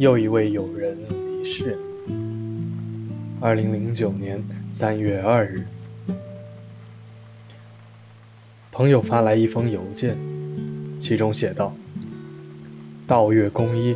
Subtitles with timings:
[0.00, 0.96] 又一位友人
[1.42, 1.76] 离世。
[3.38, 4.42] 二零零九年
[4.72, 5.66] 三月二日，
[8.72, 10.16] 朋友发来一封邮件，
[10.98, 11.74] 其中写道
[13.06, 13.94] ：“道月公一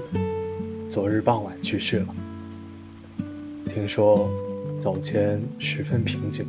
[0.90, 2.14] 昨日傍晚去世了，
[3.64, 4.30] 听说
[4.78, 6.44] 走前十分平静。”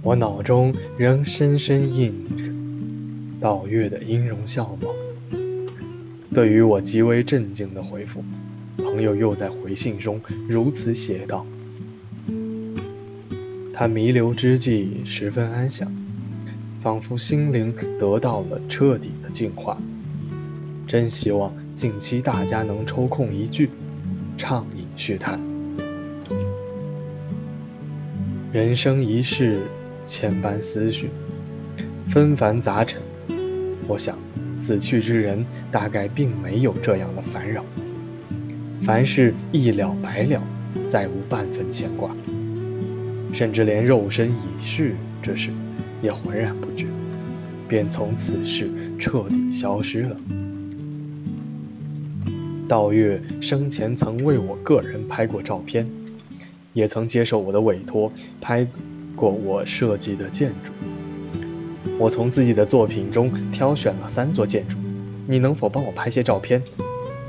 [0.00, 2.44] 我脑中仍深深印着
[3.40, 4.94] 道月的音容笑貌。
[6.34, 8.24] 对于我极为震惊的回复，
[8.78, 11.44] 朋友又在回信中如此写道
[13.74, 15.94] ：“他弥留之际十分安详，
[16.80, 19.76] 仿佛心灵得到了彻底的净化。
[20.88, 23.68] 真希望近期大家能抽空一聚，
[24.38, 25.38] 畅饮叙谈。
[28.52, 29.60] 人生一世，
[30.06, 31.10] 千般思绪，
[32.08, 33.02] 纷繁杂陈，
[33.86, 34.16] 我想。”
[34.62, 37.64] 死去之人大概并没有这样的烦扰，
[38.80, 40.40] 凡事一了百了，
[40.86, 42.14] 再无半分牵挂，
[43.32, 45.50] 甚至连肉身已逝这事
[46.00, 46.86] 也浑然不知，
[47.68, 50.16] 便从此世彻底消失了。
[52.68, 55.90] 道月生前曾为我个人拍过照片，
[56.72, 58.64] 也曾接受我的委托拍
[59.16, 60.70] 过我设计的建筑。
[62.02, 64.76] 我从自己的作品中挑选了三座建筑，
[65.24, 66.60] 你能否帮我拍些照片？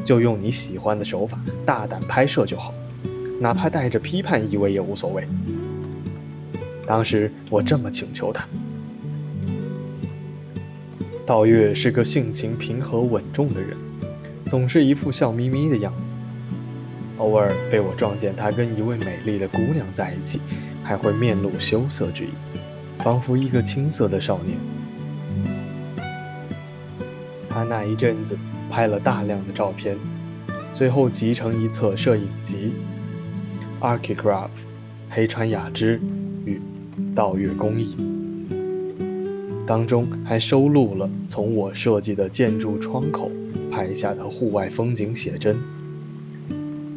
[0.04, 2.74] 就用你喜欢的手法，大胆拍摄就好，
[3.40, 5.28] 哪怕带着批判意味也无所谓。
[6.88, 8.48] 当时我这么请求他。
[11.24, 13.78] 道月是个性情平和稳重的人，
[14.48, 16.12] 总是一副笑眯眯的样子。
[17.20, 20.42] 偶尔被我撞见他跟一位美丽的姑娘在一起，
[20.84, 22.30] 还会面露羞涩之意。
[23.04, 24.58] 仿佛一个青涩的少年。
[27.50, 28.38] 他那一阵子
[28.72, 29.98] 拍了大量的照片，
[30.72, 32.72] 最后集成一册摄影集
[33.86, 34.46] 《Archigraph》，
[35.10, 36.00] 黑川雅之
[36.46, 36.62] 与
[37.14, 37.98] 道月工艺。
[39.68, 43.30] 当中还收录了从我设计的建筑窗口
[43.70, 45.58] 拍下的户外风景写真。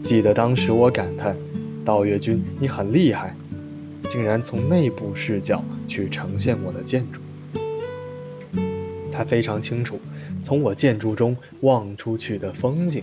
[0.02, 1.36] 记得当时我感叹
[1.84, 3.34] ：“道月君，你很厉害。”
[4.08, 7.20] 竟然从内部视角去呈现我的建筑，
[9.10, 10.00] 他非常清楚，
[10.42, 13.02] 从我建筑中望出去的风景，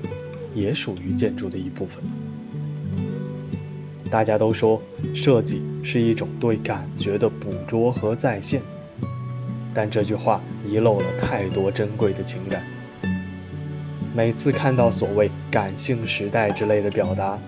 [0.54, 2.04] 也属于建筑的一部分。
[4.10, 4.82] 大家都说
[5.16, 8.62] 设计是一种对感觉的捕捉和再现，
[9.74, 12.64] 但这句话遗漏了太多珍贵的情感。
[14.16, 17.40] 每次看到所谓“感性时代”之类的表达，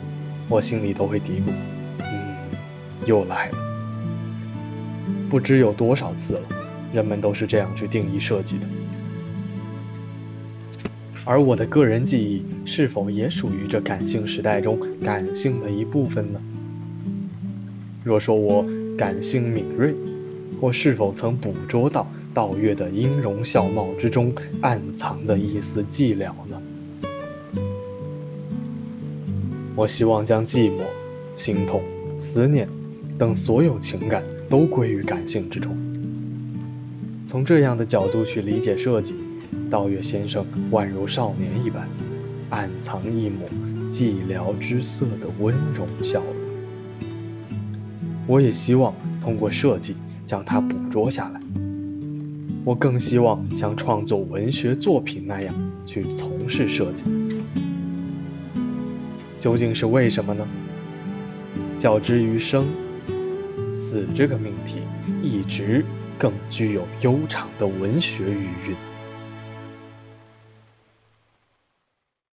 [0.49, 1.74] 我心里都会嘀咕。
[3.05, 3.57] 又来了，
[5.29, 6.41] 不知有多少次了，
[6.93, 8.65] 人们都是这样去定义设计的。
[11.23, 16.39] 而我的个人记忆是否也属于这感性时代中感性的一部分呢？
[18.03, 18.63] 若说我
[18.95, 19.95] 感性敏锐，
[20.59, 26.61] 我是否曾捕捉到道月的音容笑貌之中暗藏的一丝寂寥呢？
[29.75, 30.81] 我希望将寂寞、
[31.35, 31.81] 心痛、
[32.19, 32.69] 思念。
[33.17, 35.75] 等所有情感都归于感性之中。
[37.25, 39.15] 从这样的角度去理解设计，
[39.69, 41.87] 道月先生宛如少年一般，
[42.49, 43.47] 暗藏一抹
[43.89, 47.09] 寂寥之色的温柔笑容。
[48.27, 51.41] 我也希望通过设计将它捕捉下来。
[52.63, 55.53] 我更希望像创作文学作品那样
[55.85, 57.03] 去从事设计。
[59.37, 60.47] 究竟是为什么呢？
[61.77, 62.65] 较之于生。
[63.95, 64.81] 死这个命题，
[65.23, 65.81] 一直
[66.19, 68.75] 更具有悠长的文学余韵。